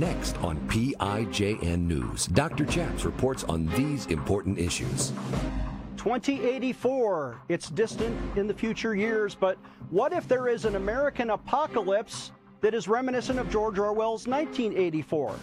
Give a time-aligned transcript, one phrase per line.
[0.00, 2.64] Next on PIJN News, Dr.
[2.64, 5.12] Chaps reports on these important issues.
[5.98, 9.58] 2084, it's distant in the future years, but
[9.90, 12.32] what if there is an American apocalypse
[12.62, 15.34] that is reminiscent of George Orwell's 1984?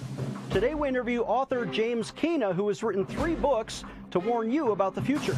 [0.49, 4.95] Today we interview author James Keena, who has written three books to warn you about
[4.95, 5.37] the future.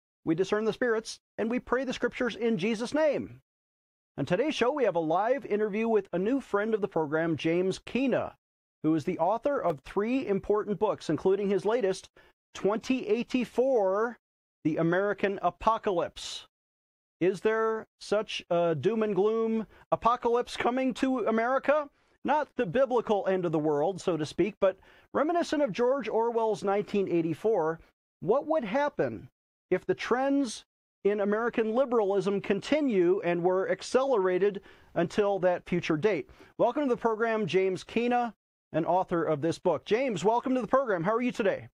[0.23, 3.41] we discern the spirits, and we pray the scriptures in Jesus' name.
[4.17, 7.37] On today's show, we have a live interview with a new friend of the program,
[7.37, 8.35] James Keena,
[8.83, 12.09] who is the author of three important books, including his latest,
[12.53, 14.17] 2084
[14.63, 16.47] The American Apocalypse.
[17.19, 21.89] Is there such a doom and gloom apocalypse coming to America?
[22.23, 24.77] Not the biblical end of the world, so to speak, but
[25.13, 27.79] reminiscent of George Orwell's 1984.
[28.19, 29.29] What would happen
[29.71, 30.65] if the trends
[31.03, 34.61] in American liberalism continue and were accelerated
[34.93, 36.29] until that future date.
[36.57, 38.35] Welcome to the program, James Keena,
[38.73, 39.85] an author of this book.
[39.85, 41.03] James, welcome to the program.
[41.03, 41.69] How are you today?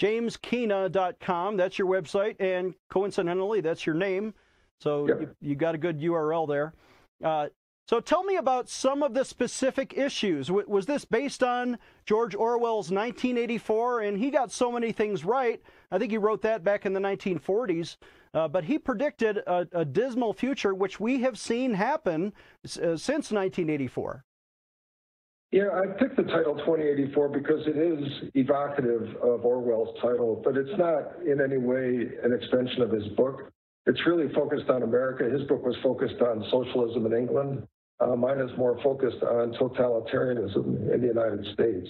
[0.00, 2.36] JamesKeena.com, that's your website.
[2.40, 4.32] And coincidentally, that's your name.
[4.80, 5.20] So yep.
[5.20, 6.72] you, you, got a good URL there.
[7.22, 7.48] Uh,
[7.90, 10.48] so tell me about some of the specific issues.
[10.48, 14.02] Was this based on George Orwell's 1984?
[14.02, 15.60] And he got so many things right.
[15.90, 17.96] I think he wrote that back in the 1940s.
[18.32, 22.32] Uh, but he predicted a, a, dismal future, which we have seen happen
[22.64, 24.24] uh, since 1984.
[25.50, 30.78] Yeah, I picked the title 2084 because it is evocative of Orwell's title, but it's
[30.78, 33.50] not in any way an extension of his book.
[33.86, 35.24] It's really focused on America.
[35.24, 37.66] His book was focused on socialism in England.
[38.00, 41.88] Uh, mine is more focused on totalitarianism in the United States.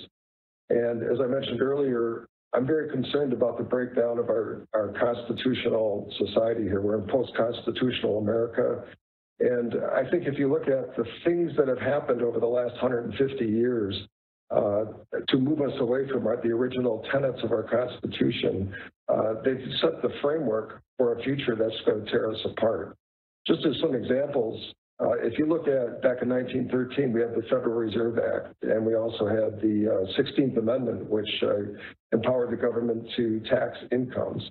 [0.71, 6.13] And as I mentioned earlier, I'm very concerned about the breakdown of our, our constitutional
[6.19, 6.81] society here.
[6.81, 8.85] We're in post constitutional America.
[9.39, 12.73] And I think if you look at the things that have happened over the last
[12.83, 13.95] 150 years
[14.51, 14.85] uh,
[15.29, 18.75] to move us away from our, the original tenets of our Constitution,
[19.09, 22.97] uh, they've set the framework for a future that's going to tear us apart.
[23.47, 27.43] Just as some examples, uh, if you look at back in 1913, we had the
[27.43, 31.73] Federal Reserve Act, and we also had the uh, 16th Amendment, which uh,
[32.13, 34.43] empowered the government to tax incomes.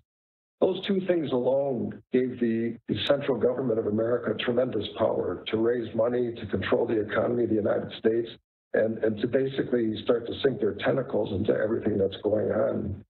[0.59, 5.93] Those two things alone gave the, the, central government of America tremendous power to raise
[5.95, 8.27] money, to control the economy of the United States,
[8.73, 13.05] and, and to basically start to sink their tentacles into everything that's going on.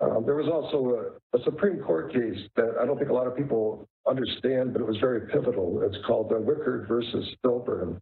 [0.00, 3.26] Um, there was also a, a, Supreme Court case that I don't think a lot
[3.26, 5.80] of people understand, but it was very pivotal.
[5.82, 7.98] It's called the Wickard versus Filburn,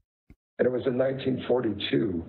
[0.58, 2.24] and it was in 1942.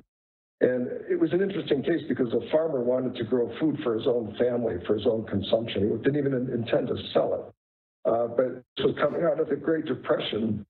[0.61, 4.07] And it was an interesting case because a farmer wanted to grow food for his
[4.07, 5.89] own family, for his own consumption.
[5.89, 8.09] He didn't even intend to sell it.
[8.09, 10.63] Uh, but this was coming out of the Great Depression,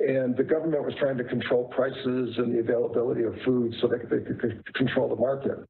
[0.00, 3.98] and the government was trying to control prices and the availability of food so they
[3.98, 5.66] could, they could control the market.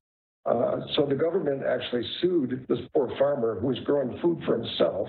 [0.47, 5.09] Uh, so the government actually sued this poor farmer who was growing food for himself.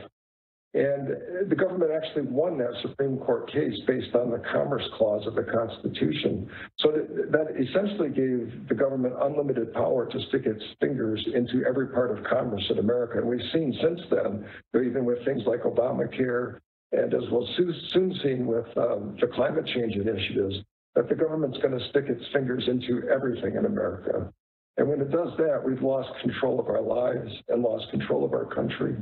[0.74, 5.36] And the government actually won that Supreme Court case based on the Commerce Clause of
[5.36, 6.50] the Constitution.
[6.80, 11.88] So that, that essentially gave the government unlimited power to stick its fingers into every
[11.88, 13.20] part of commerce in America.
[13.20, 14.46] And we've seen since then,
[14.76, 16.60] even with things like Obamacare
[16.92, 20.56] and as we'll soon see with um, the climate change initiatives,
[20.96, 24.32] that the government's going to stick its fingers into everything in America.
[24.78, 28.34] And when it does that, we've lost control of our lives and lost control of
[28.34, 28.96] our country.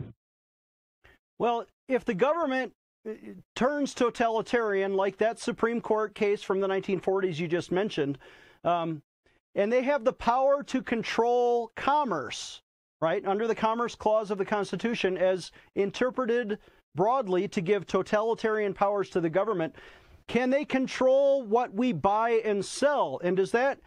[1.40, 2.74] Well, if the government
[3.08, 3.14] uh,
[3.56, 8.20] turns totalitarian, like that Supreme Court case from the 1940s you just mentioned,
[8.64, 9.02] um,
[9.56, 12.62] and they have the power to control commerce,
[13.02, 16.60] right, under the Commerce Clause of the Constitution, as interpreted
[16.96, 19.76] broadly to give totalitarian powers to the government.
[20.28, 23.20] Can they control what we buy and sell?
[23.24, 23.80] And does that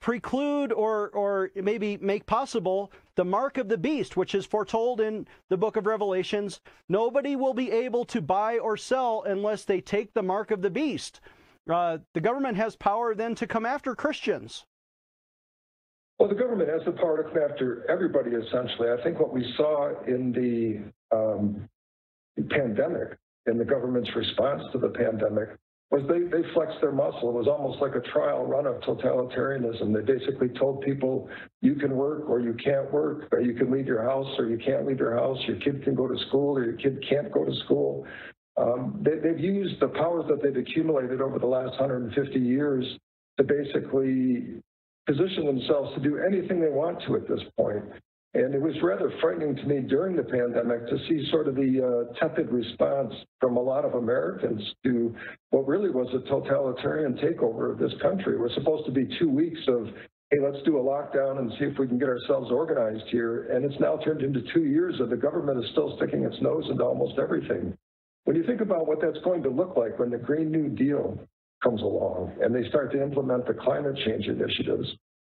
[0.00, 5.26] preclude or or maybe make possible the mark of the beast which is foretold in
[5.50, 6.60] the book of revelations.
[6.88, 10.70] Nobody will be able to buy or sell unless they take the mark of the
[10.70, 11.20] beast.
[11.68, 14.64] Uh, the government has power then to come after christians.
[16.18, 18.88] Well the government has the power to come after everybody essentially.
[18.90, 21.68] I think what we saw in the um,
[22.48, 25.50] pandemic and the government's response to the pandemic
[25.90, 27.30] was they, they flexed their muscle.
[27.30, 29.92] It was almost like a trial run of totalitarianism.
[29.92, 31.28] They basically told people
[31.62, 34.58] you can work or you can't work, or you can leave your house or you
[34.58, 37.44] can't leave your house, your kid can go to school or your kid can't go
[37.44, 38.06] to school.
[38.56, 42.84] Um, they, they've used the powers that they've accumulated over the last 150 years
[43.38, 44.60] to basically
[45.06, 47.84] position themselves to do anything they want to at this point.
[48.32, 51.82] And it was rather frightening to me during the pandemic to see sort of the
[51.82, 55.14] uh, tepid response from a lot of Americans to
[55.50, 58.34] what really was a totalitarian takeover of this country.
[58.34, 59.88] It was supposed to be two weeks of,
[60.30, 63.48] hey, let's do a lockdown and see if we can get ourselves organized here.
[63.50, 66.68] And it's now turned into two years of the government is still sticking its nose
[66.70, 67.76] into almost everything.
[68.24, 71.18] When you think about what that's going to look like when the Green New Deal
[71.64, 74.88] comes along and they start to implement the climate change initiatives,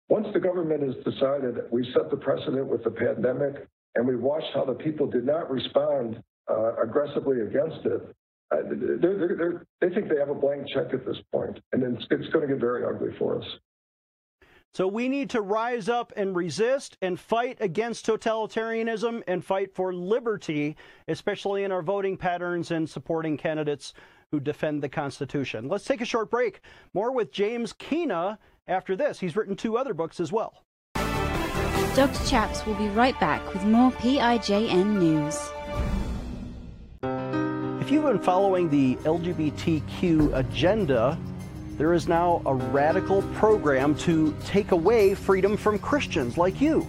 [0.09, 4.53] once the government has decided, we set the precedent with the pandemic, and we watched
[4.53, 8.01] how the people did not respond uh, aggressively against it.
[8.51, 11.83] Uh, they're, they're, they're, they think they have a blank check at this point, and
[11.83, 13.45] it's, it's going to get very ugly for us.
[14.73, 19.94] So we need to rise up and resist and fight against totalitarianism and fight for
[19.94, 20.75] liberty,
[21.07, 23.94] especially in our voting patterns and supporting candidates
[24.31, 25.67] who defend the Constitution.
[25.69, 26.59] Let's take a short break.
[26.91, 30.63] More with James Keena after this, he's written two other books as well.
[31.95, 32.25] Dr.
[32.25, 35.38] Chaps will be right back with more PIJN news.
[37.81, 41.18] If you've been following the LGBTQ agenda,
[41.77, 46.88] there is now a radical program to take away freedom from Christians like you.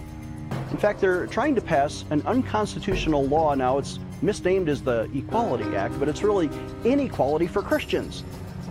[0.71, 3.77] In fact, they're trying to pass an unconstitutional law now.
[3.77, 6.49] It's misnamed as the Equality Act, but it's really
[6.83, 8.23] inequality for Christians.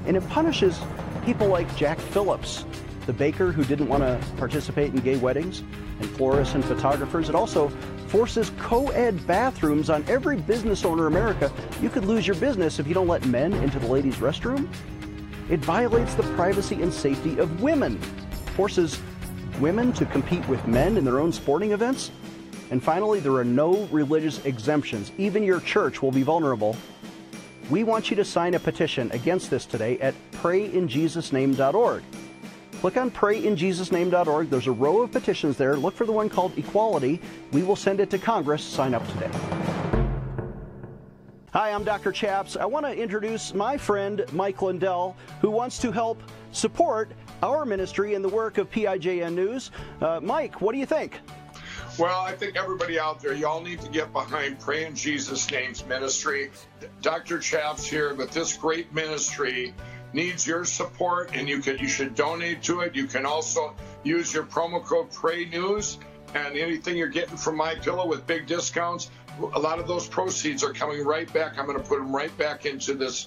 [0.06, 0.80] And it punishes
[1.24, 2.64] people like Jack Phillips,
[3.06, 5.62] the baker who didn't want to participate in gay weddings,
[6.00, 7.28] and florists and photographers.
[7.28, 7.68] It also
[8.08, 11.52] forces co ed bathrooms on every business owner in America.
[11.80, 14.68] You could lose your business if you don't let men into the ladies' restroom.
[15.50, 18.00] It violates the privacy and safety of women,
[18.56, 19.00] forces
[19.60, 22.10] women to compete with men in their own sporting events.
[22.70, 25.12] And finally, there are no religious exemptions.
[25.18, 26.76] Even your church will be vulnerable.
[27.70, 32.02] We want you to sign a petition against this today at prayinjesusname.org.
[32.84, 34.50] Click on prayinjesusname.org.
[34.50, 35.74] There's a row of petitions there.
[35.74, 37.18] Look for the one called Equality.
[37.50, 38.62] We will send it to Congress.
[38.62, 39.30] Sign up today.
[41.54, 42.12] Hi, I'm Dr.
[42.12, 42.58] Chaps.
[42.58, 46.22] I want to introduce my friend Mike Lindell, who wants to help
[46.52, 47.10] support
[47.42, 49.70] our ministry and the work of PIJN News.
[50.02, 51.20] Uh, Mike, what do you think?
[51.98, 55.86] Well, I think everybody out there, y'all need to get behind Pray in Jesus' Name's
[55.86, 56.50] ministry.
[57.00, 57.38] Dr.
[57.38, 59.72] Chaps here, but this great ministry
[60.14, 62.94] needs your support and you can you should donate to it.
[62.94, 65.98] You can also use your promo code Pray News
[66.34, 69.10] and anything you're getting from my pillow with big discounts,
[69.54, 71.58] a lot of those proceeds are coming right back.
[71.58, 73.26] I'm going to put them right back into this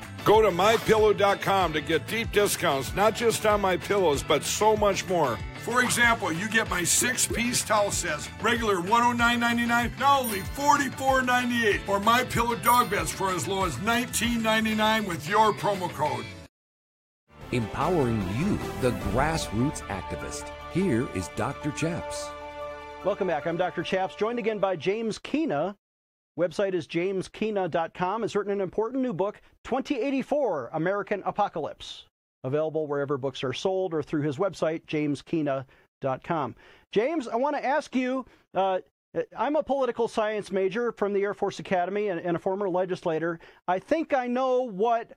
[0.23, 5.07] Go to mypillow.com to get deep discounts, not just on my pillows, but so much
[5.07, 5.37] more.
[5.63, 11.99] For example, you get my six piece towel sets, regular $109.99, now only $44.98, or
[11.99, 16.25] my pillow dog beds for as low as $19.99 with your promo code.
[17.51, 20.51] Empowering you, the grassroots activist.
[20.71, 21.71] Here is Dr.
[21.71, 22.29] Chaps.
[23.03, 23.45] Welcome back.
[23.45, 23.83] I'm Dr.
[23.83, 25.75] Chaps, joined again by James Keena.
[26.41, 28.23] Website is jameskeena.com.
[28.23, 32.05] Has written an important new book, 2084 American Apocalypse.
[32.43, 36.55] Available wherever books are sold or through his website, jameskeena.com.
[36.91, 38.79] James, I want to ask you uh,
[39.37, 43.39] I'm a political science major from the Air Force Academy and, and a former legislator.
[43.67, 45.11] I think I know what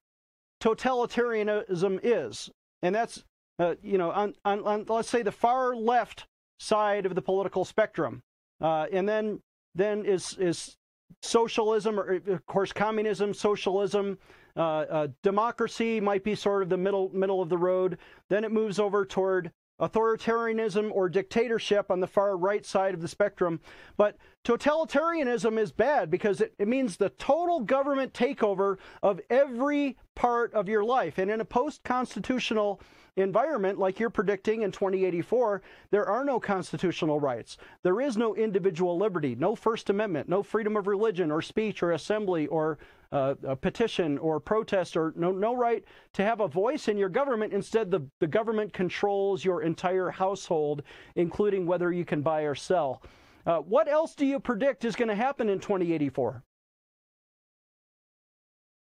[0.62, 2.50] totalitarianism is,
[2.82, 3.24] and that's
[3.58, 6.26] uh, you know on, on, on, let's say the far left
[6.58, 8.20] side of the political spectrum,
[8.60, 9.40] uh, and then
[9.74, 10.76] then is is
[11.22, 14.18] socialism or of course communism, socialism,
[14.56, 17.98] uh, uh, democracy might be sort of the middle middle of the road.
[18.28, 19.50] Then it moves over toward
[19.80, 23.60] authoritarianism or dictatorship on the far right side of the spectrum.
[23.96, 30.54] But totalitarianism is bad because it, it, means the total government takeover of every part
[30.54, 31.18] of your life.
[31.18, 32.80] And in a post constitutional
[33.16, 37.56] environment, like you're predicting in 2084, there are no constitutional rights.
[37.82, 41.92] There is no individual liberty, no First Amendment, no freedom of religion or speech or
[41.92, 42.78] assembly or
[43.14, 47.08] uh, a petition or protest or no, no right to have a voice in your
[47.08, 47.52] government.
[47.52, 50.82] Instead, the, the government controls your entire household,
[51.14, 53.00] including whether you can buy or sell.
[53.46, 56.42] Uh, what else do you predict is going to happen in 2084?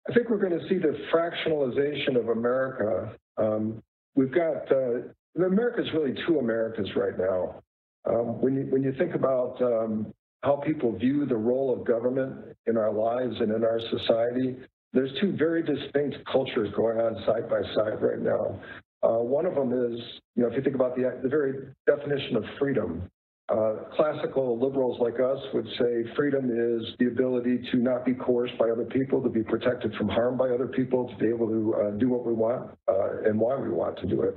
[0.09, 3.15] I think we're going to see the fractionalization of America.
[3.37, 3.83] Um,
[4.15, 7.61] we've got uh, America's really two Americas right now.
[8.05, 10.13] Um, when you when you think about um,
[10.43, 12.35] how people view the role of government
[12.67, 14.57] in our lives and in our society,
[14.91, 18.59] there's two very distinct cultures going on side by side right now.
[19.01, 20.00] Uh, one of them is,
[20.35, 21.53] you know, if you think about the, the very
[21.88, 23.09] definition of freedom,
[23.50, 28.57] uh, classical liberals like us would say freedom is the ability to not be coerced
[28.57, 31.75] by other people, to be protected from harm by other people, to be able to
[31.75, 34.35] uh, do what we want uh, and why we want to do it.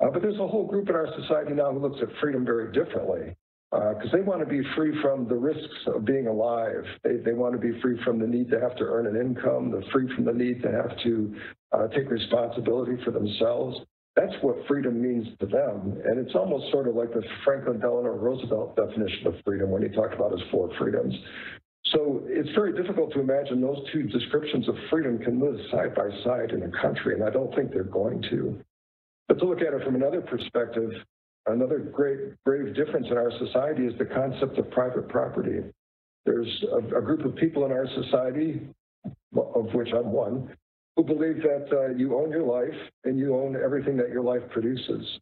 [0.00, 2.72] Uh, but there's a whole group in our society now who looks at freedom very
[2.72, 3.34] differently
[3.72, 6.84] because uh, they want to be free from the risks of being alive.
[7.02, 9.70] They, they want to be free from the need to have to earn an income,
[9.70, 11.34] the free from the need to have to
[11.72, 13.78] uh, take responsibility for themselves.
[14.14, 15.98] That's what freedom means to them.
[16.04, 19.88] And it's almost sort of like the Franklin Delano Roosevelt definition of freedom when he
[19.88, 21.14] talked about his four freedoms.
[21.86, 26.10] So it's very difficult to imagine those two descriptions of freedom can live side by
[26.24, 28.60] side in a country, and I don't think they're going to.
[29.28, 30.90] But to look at it from another perspective,
[31.46, 35.60] Another great grave difference in our society is the concept of private property.
[36.24, 38.60] There's a, a group of people in our society,
[39.34, 40.54] of which I'm one,
[40.96, 44.42] who believe that uh, you own your life and you own everything that your life
[44.50, 45.18] produces.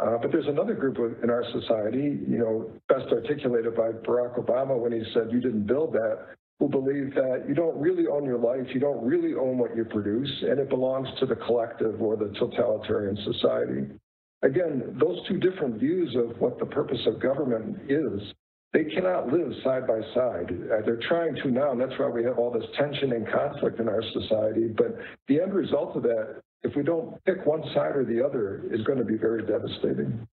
[0.00, 4.38] Uh, but there's another group of, in our society, you know, best articulated by Barack
[4.38, 8.24] Obama when he said, You didn't build that, who believe that you don't really own
[8.24, 12.00] your life, you don't really own what you produce, and it belongs to the collective
[12.00, 13.86] or the totalitarian society.
[14.42, 18.20] Again, those two different views of what the purpose of government is,
[18.72, 20.50] they cannot live side by side.
[20.50, 23.80] Uh, they're trying to now, and that's why we have all this tension and conflict
[23.80, 24.68] in our society.
[24.68, 24.96] But
[25.28, 28.82] the end result of that, if we don't pick one side or the other, is
[28.84, 30.26] going to be very devastating.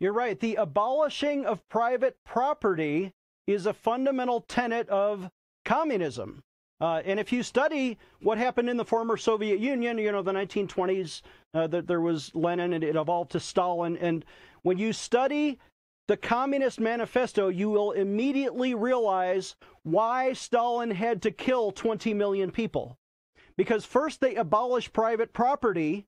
[0.00, 0.38] You're right.
[0.38, 3.12] The abolishing of private property
[3.46, 5.30] is a fundamental tenet of
[5.64, 6.42] communism.
[6.80, 10.32] Uh, and if you study what happened in the former Soviet Union, you know, the
[10.32, 11.22] 1920s,
[11.52, 13.96] uh, that there was Lenin and it evolved to Stalin.
[13.98, 14.24] And
[14.62, 15.58] when you study
[16.08, 22.96] the Communist Manifesto, you will immediately realize why Stalin had to kill 20 million people.
[23.56, 26.06] Because first they abolish private property,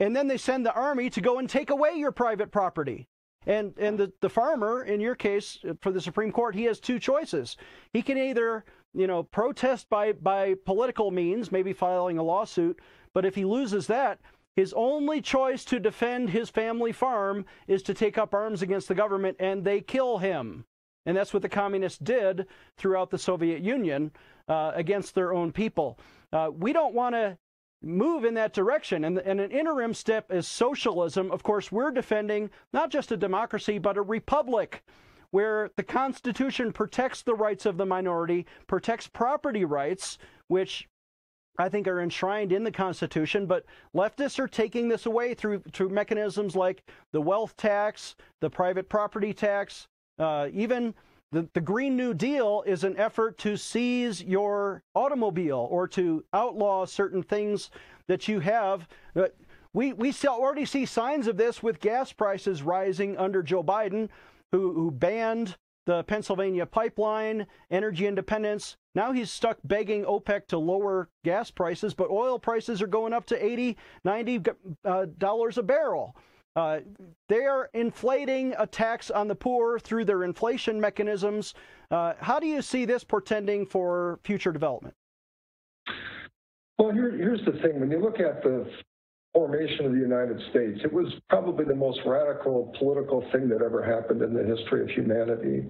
[0.00, 3.06] and then they send the army to go and take away your private property.
[3.46, 6.98] And and the, the farmer, in your case, for the Supreme Court, he has two
[6.98, 7.56] choices.
[7.92, 8.64] He can either,
[8.94, 12.80] you know, protest by by political means, maybe filing a lawsuit,
[13.12, 14.20] but if he loses that,
[14.56, 18.94] his only choice to defend his family farm is to take up arms against the
[18.94, 20.64] government and they kill him.
[21.06, 22.46] And that's what the communists did
[22.76, 24.12] throughout the Soviet Union
[24.48, 25.98] uh, against their own people.
[26.32, 27.36] Uh, we don't want to
[27.82, 29.04] move in that direction.
[29.04, 31.30] And, and, an interim step is socialism.
[31.30, 34.82] Of course, we're defending not just a democracy, but a republic
[35.34, 40.88] where the Constitution protects the rights of the minority, protects property rights, which
[41.58, 43.64] I think are enshrined in the Constitution, but
[43.96, 49.34] leftists are taking this away through through mechanisms like the wealth tax, the private property
[49.34, 49.88] tax,
[50.20, 50.94] uh, even
[51.32, 56.86] the, the Green New Deal is an effort to seize your automobile or to outlaw
[56.86, 57.72] certain things
[58.06, 58.86] that you have.
[59.72, 64.10] We, we already see signs of this with gas prices rising under Joe Biden,
[64.52, 68.76] who, who banned the Pennsylvania pipeline, energy independence.
[68.94, 73.26] Now he's stuck begging OPEC to lower gas prices, but oil prices are going up
[73.26, 74.42] to 80, 90
[74.84, 76.16] uh, dollars a barrel.
[76.56, 76.80] Uh,
[77.28, 81.52] they are inflating a tax on the poor through their inflation mechanisms.
[81.90, 84.94] Uh, how do you see this portending for future development?
[86.78, 87.80] Well, here, here's the thing.
[87.80, 88.70] When you look at the
[89.34, 93.82] formation of the United States, it was probably the most radical political thing that ever
[93.82, 95.66] happened in the history of humanity.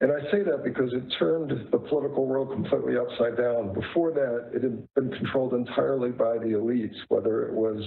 [0.00, 3.72] And I say that because it turned the political world completely upside down.
[3.72, 7.82] Before that, it had been controlled entirely by the elites, whether it was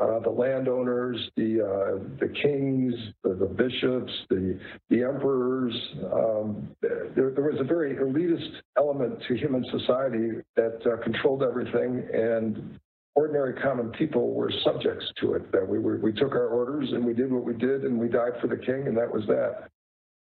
[0.00, 2.92] uh, the landowners, the uh, the kings,
[3.22, 4.58] the, the, bishops, the
[4.90, 5.72] the emperors.
[6.12, 12.08] Um, there, there, was a very elitist element to human society that uh, controlled everything,
[12.12, 12.80] and
[13.14, 15.50] ordinary common people were subjects to it.
[15.52, 18.08] That we were, we took our orders and we did what we did, and we
[18.08, 19.68] died for the king, and that was that.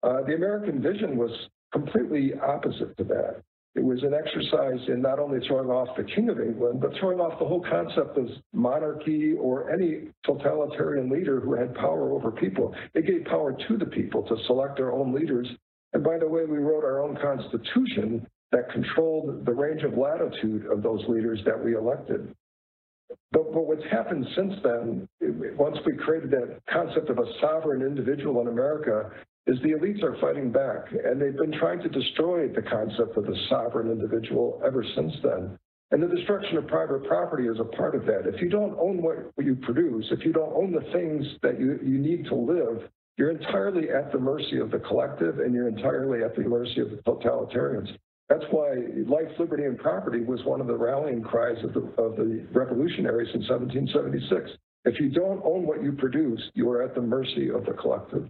[0.03, 1.31] Uh, the American vision was
[1.71, 3.41] completely opposite to that.
[3.75, 7.19] It was an exercise in not only throwing off the King of England, but throwing
[7.19, 12.75] off the whole concept of monarchy or any totalitarian leader who had power over people.
[12.93, 15.47] It gave power to the people to select their own leaders.
[15.93, 20.67] And by the way, we wrote our own constitution that controlled the range of latitude
[20.67, 22.31] of those leaders that we elected.
[23.31, 25.07] But, but what's happened since then,
[25.57, 29.11] once we created that concept of a sovereign individual in America,
[29.45, 33.25] is the elites are fighting back, and they've been trying to destroy the concept of
[33.25, 35.57] the sovereign individual ever since then.
[35.91, 38.23] And the destruction of private property is a part of that.
[38.25, 41.77] If you don't own what you produce, if you don't own the things that you,
[41.83, 46.23] you need to live, you're entirely at the mercy of the collective and you're entirely
[46.23, 47.95] at the mercy of the totalitarians.
[48.29, 52.15] That's why life, liberty, and property was one of the rallying cries of the, of
[52.15, 54.57] the revolutionaries in 1776.
[54.85, 58.29] If you don't own what you produce, you are at the mercy of the collective.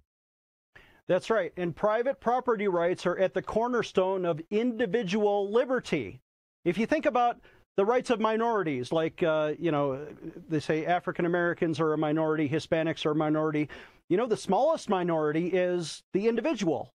[1.08, 1.51] That's right.
[1.58, 6.21] And private property rights are at the cornerstone of individual liberty.
[6.63, 7.39] If you think about
[7.75, 10.06] the rights of minorities, like, uh, you know,
[10.47, 13.67] they say African Americans are a minority, Hispanics are a minority.
[14.10, 16.93] You know, the smallest minority is the individual.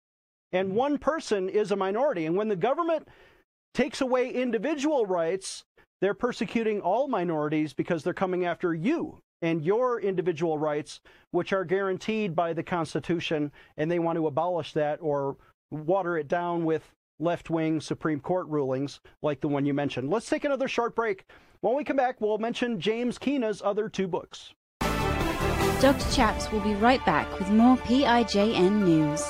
[0.51, 0.77] And mm-hmm.
[0.77, 2.25] one person is a minority.
[2.25, 3.07] And when the government
[3.73, 5.63] takes away individual rights,
[6.01, 11.65] they're persecuting all minorities because they're coming after you and your individual rights, which are
[11.65, 15.37] guaranteed by the Constitution, and they want to abolish that or
[15.71, 20.09] water it down with left wing Supreme Court rulings like the one you mentioned.
[20.09, 21.25] Let's take another short break.
[21.61, 24.53] When we come back, we'll mention James Keena's other two books.
[25.81, 26.11] Dr.
[26.13, 29.23] Chaps will be right back with more PIJN news.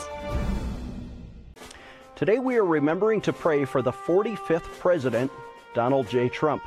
[2.15, 5.29] Today we are remembering to pray for the 45th President,
[5.73, 6.29] Donald J.
[6.29, 6.63] Trump.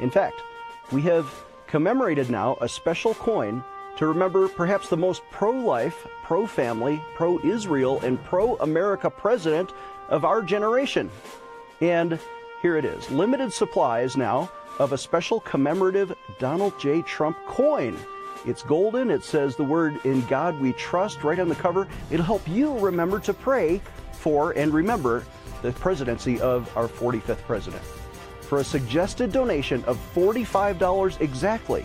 [0.00, 0.42] In fact,
[0.92, 1.32] we have
[1.66, 3.64] commemorated now a special coin
[3.96, 9.72] to remember perhaps the most pro life, pro family, pro Israel, and pro America president
[10.10, 11.10] of our generation.
[11.80, 12.20] And
[12.60, 17.00] here it is limited supplies now of a special commemorative Donald J.
[17.00, 17.96] Trump coin.
[18.44, 19.10] It's golden.
[19.10, 21.88] It says the word in God we trust right on the cover.
[22.10, 23.80] It'll help you remember to pray
[24.16, 25.24] for and remember
[25.62, 27.82] the presidency of our 45th president
[28.46, 31.84] for a suggested donation of $45 exactly.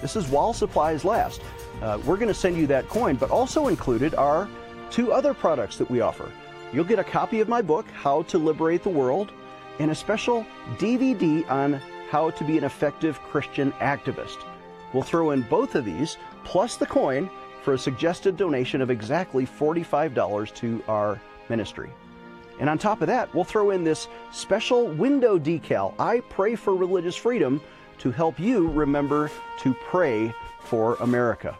[0.00, 1.40] This is while supplies last.
[1.80, 4.48] Uh, we're going to send you that coin, but also included are
[4.90, 6.30] two other products that we offer.
[6.72, 9.32] You'll get a copy of my book, How to Liberate the World,
[9.78, 14.44] and a special DVD on how to be an effective Christian activist.
[14.92, 17.30] We'll throw in both of these, plus the coin,
[17.62, 21.20] for a suggested donation of exactly $45 to our
[21.52, 21.90] ministry.
[22.58, 26.74] And on top of that, we'll throw in this special window decal, I Pray for
[26.74, 27.60] Religious Freedom,
[27.98, 29.30] to help you remember
[29.62, 31.52] to pray for America.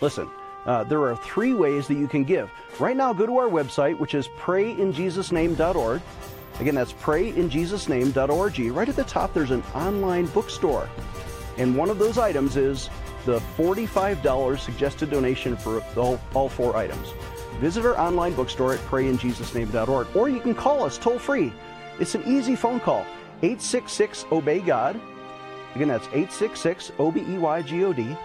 [0.00, 0.28] Listen,
[0.64, 2.48] Uh, there are three ways that you can give.
[2.78, 6.00] Right now, go to our website, which is prayinjesusname.org.
[6.60, 8.58] Again, that's prayinjesusname.org.
[8.70, 10.88] Right at the top, there's an online bookstore.
[11.58, 12.90] And one of those items is
[13.26, 17.08] the $45 suggested donation for all, all four items.
[17.62, 21.52] Visit our online bookstore at prayinjesusname.org, or you can call us toll free.
[22.00, 23.06] It's an easy phone call
[23.40, 25.00] 866 Obey God.
[25.76, 28.16] Again, that's 866 O B E Y G O D.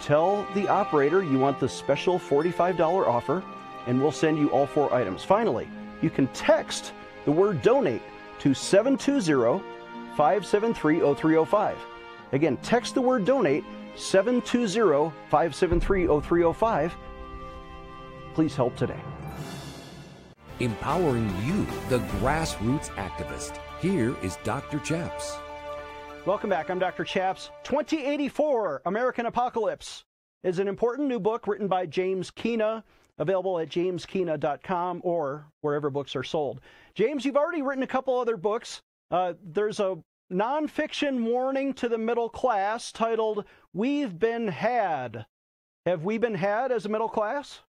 [0.00, 3.44] Tell the operator you want the special $45 offer,
[3.86, 5.22] and we'll send you all four items.
[5.22, 5.68] Finally,
[6.00, 6.94] you can text
[7.26, 8.00] the word donate
[8.38, 9.62] to 720
[10.16, 11.76] 573 0305.
[12.32, 13.64] Again, text the word donate
[13.96, 16.96] 720 573 0305.
[18.38, 19.00] Please help today.
[20.60, 23.58] Empowering you, the grassroots activist.
[23.80, 24.78] Here is Dr.
[24.78, 25.36] Chaps.
[26.24, 26.70] Welcome back.
[26.70, 27.02] I'm Dr.
[27.02, 27.50] Chaps.
[27.64, 30.04] 2084 American Apocalypse
[30.44, 32.84] is an important new book written by James Keena,
[33.18, 36.60] available at jameskeena.com or wherever books are sold.
[36.94, 38.82] James, you've already written a couple other books.
[39.10, 39.98] Uh, there's a
[40.32, 45.26] nonfiction warning to the middle class titled We've Been Had.
[45.86, 47.62] Have we been had as a middle class?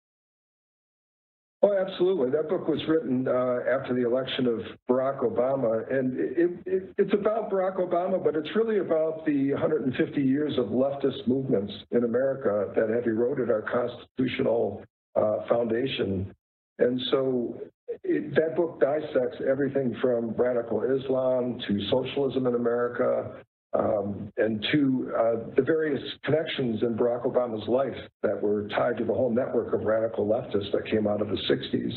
[1.66, 2.30] Oh, absolutely.
[2.30, 7.12] That book was written uh, after the election of Barack Obama, and it, it, it's
[7.12, 12.72] about Barack Obama, but it's really about the 150 years of leftist movements in America
[12.76, 14.84] that have eroded our constitutional
[15.16, 16.32] uh, foundation.
[16.78, 17.60] And so
[18.04, 25.12] it, that book dissects everything from radical Islam to socialism in America, um, and to
[25.16, 29.74] uh, the various connections in Barack Obama's life that were tied to the whole network
[29.74, 31.92] of radical leftists that came out of the 60s.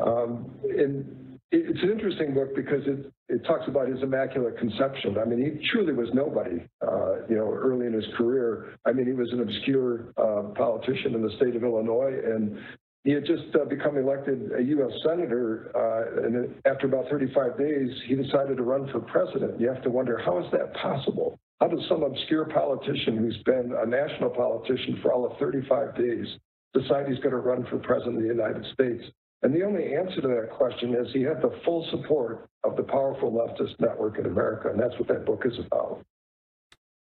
[0.00, 5.16] Um, and it's an interesting book because it, it talks about his immaculate conception.
[5.18, 8.76] I mean, he truly was nobody, uh, you know, early in his career.
[8.84, 12.58] I mean, he was an obscure uh, politician in the state of Illinois, and
[13.04, 14.92] he had just uh, become elected a U.S.
[15.04, 19.60] senator, uh, and after about 35 days, he decided to run for president.
[19.60, 21.38] You have to wonder how is that possible?
[21.60, 26.26] How does some obscure politician who's been a national politician for all of 35 days
[26.72, 29.04] decide he's going to run for president of the United States?
[29.42, 32.82] And the only answer to that question is he had the full support of the
[32.82, 36.02] powerful leftist network in America, and that's what that book is about.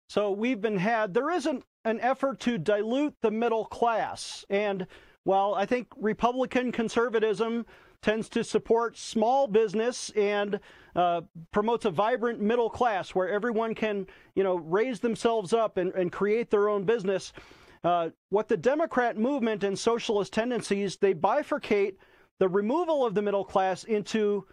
[0.09, 4.45] So we've been had, there isn't an effort to dilute the middle class.
[4.51, 4.89] And
[5.25, 7.67] while I think Republican conservatism
[8.03, 10.61] tends to support small business and
[10.95, 15.93] uh, promotes a vibrant middle class where everyone can, you know, raise themselves up and,
[15.95, 17.33] and create their own business.
[17.83, 21.97] Uh, what the Democrat movement and socialist tendencies, they bifurcate
[22.39, 24.47] the removal of the middle class into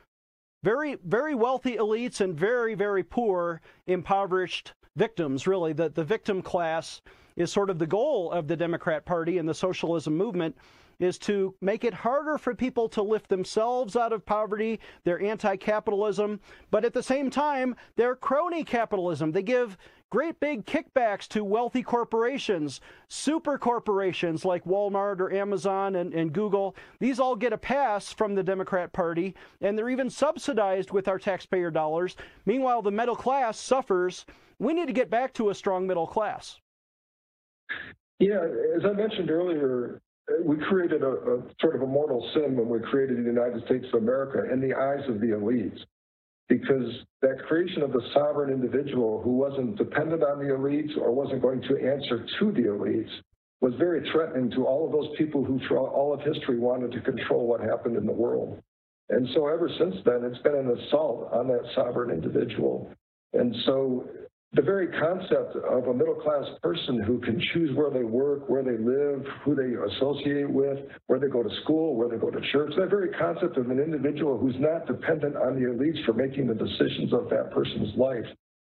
[0.64, 5.74] very, very wealthy elites and very, very poor, impoverished victims, really.
[5.74, 7.02] The, the victim class
[7.36, 10.56] is sort of the goal of the Democrat Party and the socialism movement
[11.02, 14.80] is to make it harder for people to lift themselves out of poverty.
[15.04, 16.40] They're anti capitalism,
[16.70, 19.32] but at the same time, they're crony capitalism.
[19.32, 19.78] They give
[20.12, 26.76] great big kickbacks to wealthy corporations, super corporations like Walmart or Amazon and, and, Google.
[27.00, 31.18] These all get a pass from the Democrat Party, and they're even subsidized with our
[31.18, 32.16] taxpayer dollars.
[32.46, 34.26] Meanwhile, the middle class suffers.
[34.60, 36.60] We need to get back to a strong middle class.
[38.20, 40.00] Yeah, as I mentioned earlier,
[40.44, 43.86] we created a, a, sort of a mortal sin when we created the United States
[43.94, 45.80] of America in the eyes of the elites.
[46.48, 51.42] Because that creation of the sovereign individual who wasn't dependent on the elites or wasn't
[51.42, 53.10] going to answer to the elites
[53.62, 57.00] was very threatening to all of those people who, throughout all of history, wanted to
[57.02, 58.62] control what happened in the world.
[59.10, 62.92] And so, ever since then, it's been an assault on that sovereign individual.
[63.34, 64.08] And so,
[64.54, 68.64] the very concept of a middle class person who can choose where they work, where
[68.64, 72.42] they live, who they associate with, where they go to school, where they go to
[72.52, 76.48] church, that very concept of an individual who's not dependent on the elites for making
[76.48, 78.26] the decisions of that person's life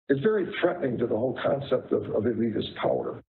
[0.09, 3.23] is very threatening to the whole concept of, of elitist power.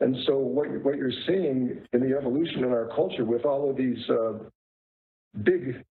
[0.00, 3.76] And so, what, what you're seeing in the evolution in our culture with all of
[3.76, 4.32] these uh,
[5.44, 5.84] big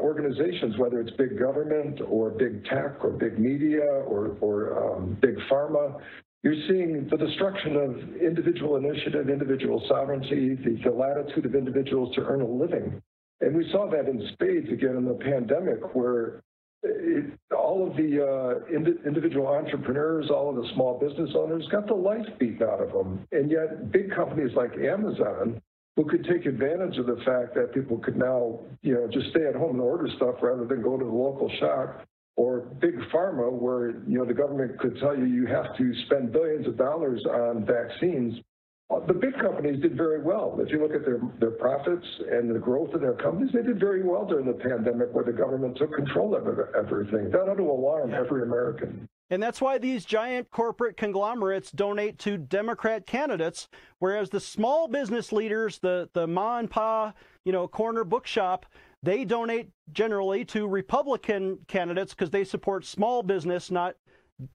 [0.00, 5.36] organizations, whether it's big government or big tech or big media or, or um, big
[5.50, 6.00] pharma,
[6.42, 12.22] you're seeing the destruction of individual initiative, individual sovereignty, the, the latitude of individuals to
[12.22, 13.02] earn a living.
[13.40, 16.42] And we saw that in spades again in the pandemic, where
[16.82, 21.86] it, all of the uh, ind- individual entrepreneurs, all of the small business owners got
[21.86, 23.26] the life beaten out of them.
[23.32, 25.60] And yet, big companies like Amazon
[25.98, 29.44] who could take advantage of the fact that people could now, you know, just stay
[29.48, 32.06] at home and order stuff rather than go to the local shop
[32.36, 36.30] or big pharma where, you know, the government could tell you you have to spend
[36.30, 38.38] billions of dollars on vaccines
[38.90, 40.56] uh, the big companies did very well.
[40.60, 43.78] If you look at their, their profits and the growth of their companies, they did
[43.78, 47.30] very well during the pandemic where the government took control of everything.
[47.30, 49.06] That ought to alarm every American.
[49.30, 55.32] And that's why these giant corporate conglomerates donate to Democrat candidates, whereas the small business
[55.32, 57.12] leaders, the, the ma and pa,
[57.44, 58.64] you know, corner bookshop,
[59.02, 63.96] they donate generally to Republican candidates because they support small business, not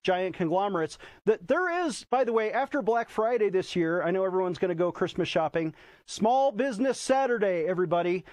[0.02, 0.98] giant conglomerates.
[1.26, 4.70] That there is, by the way, after Black Friday this year, I know everyone's going
[4.70, 5.74] to go Christmas shopping.
[6.06, 8.24] Small Business Saturday, everybody.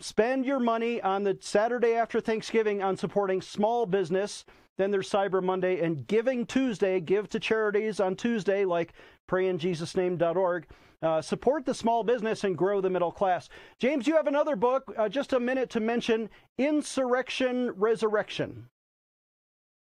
[0.00, 4.44] Spend your money on the Saturday after Thanksgiving on supporting small business.
[4.76, 7.00] Then there's Cyber Monday and Giving Tuesday.
[7.00, 8.92] Give to charities on Tuesday, like
[9.28, 10.66] prayinjesusname.org.
[11.02, 13.48] Uh, support the small business and grow the middle class.
[13.78, 18.68] James, you have another book, uh, just a minute to mention Insurrection Resurrection.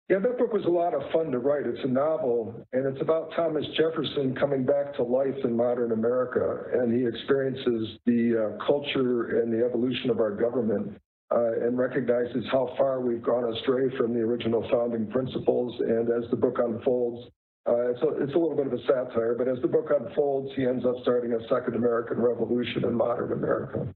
[0.07, 1.67] Yeah, that book was a lot of fun to write.
[1.67, 6.63] It's a novel, and it's about Thomas Jefferson coming back to life in modern America,
[6.73, 10.99] and he experiences the uh, culture and the evolution of our government
[11.31, 15.79] uh, and recognizes how far we've gone astray from the original founding principles.
[15.79, 17.29] And as the book unfolds,
[17.67, 20.51] uh, it's, a, it's a little bit of a satire, but as the book unfolds,
[20.55, 23.93] he ends up starting a second American Revolution in modern America.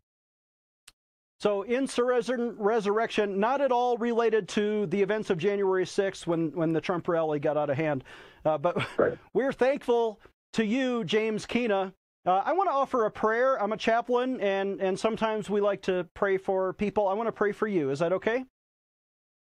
[1.39, 6.71] So, insurrection, resurrection, not at all related to the events of January 6th when, when
[6.71, 8.03] the Trump rally got out of hand.
[8.45, 9.17] Uh, but right.
[9.33, 10.19] we're thankful
[10.53, 11.93] to you, James Keena.
[12.25, 13.61] Uh, I want to offer a prayer.
[13.61, 17.07] I'm a chaplain, and, and sometimes we like to pray for people.
[17.07, 17.89] I want to pray for you.
[17.89, 18.45] Is that okay?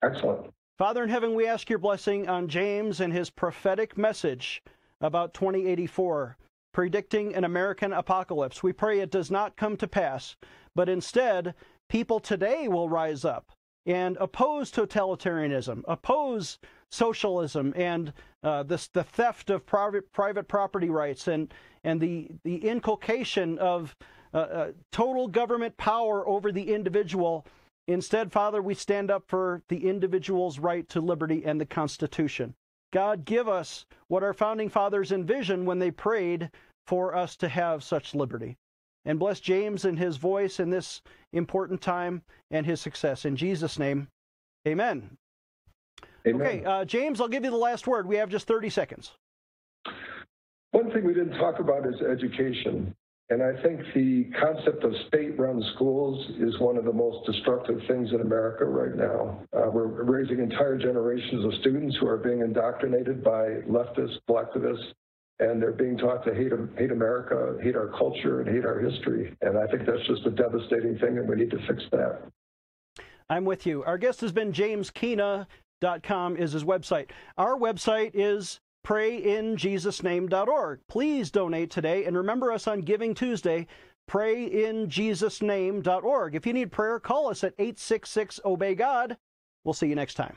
[0.02, 0.52] Excellent.
[0.78, 4.62] Father in heaven, we ask your blessing on James and his prophetic message
[5.02, 6.38] about 2084,
[6.72, 8.62] predicting an American apocalypse.
[8.62, 10.36] We pray it does not come to pass,
[10.74, 11.54] but instead
[11.90, 13.52] people today will rise up
[13.84, 16.58] and oppose totalitarianism, oppose
[16.90, 21.52] socialism and uh, this, the theft of private, private property rights and,
[21.84, 23.96] and the, the inculcation of
[24.32, 27.46] uh, uh, total government power over the individual.
[27.88, 32.54] Instead, Father, we stand up for the individual's right to liberty and the Constitution.
[32.92, 36.50] God, give us what our founding fathers envisioned when they prayed
[36.86, 38.56] for us to have such liberty
[39.04, 43.24] and bless James and his voice in this important time and his success.
[43.24, 44.08] In Jesus' name,
[44.66, 45.16] amen.
[46.26, 46.46] Amen.
[46.46, 48.06] Okay, uh, James, I'll give you the last word.
[48.06, 49.12] We have just 30 seconds.
[50.72, 52.94] One thing we didn't talk about is education.
[53.30, 57.80] And I think the concept of state run schools is one of the most destructive
[57.86, 59.40] things in America right now.
[59.56, 64.84] Uh, we're raising entire generations of students who are being indoctrinated by leftists, collectivists,
[65.38, 69.32] and they're being taught to hate, hate America, hate our culture, and hate our history.
[69.42, 72.22] And I think that's just a devastating thing, and we need to fix that.
[73.28, 73.84] I'm with you.
[73.84, 74.90] Our guest has been James
[75.80, 77.10] Keena.com is his website.
[77.38, 80.80] Our website is prayinjesusname.org.
[80.88, 83.66] Please donate today and remember us on Giving Tuesday,
[84.10, 86.34] prayinjesusname.org.
[86.34, 89.16] If you need prayer, call us at 866 Obey God.
[89.64, 90.36] We'll see you next time.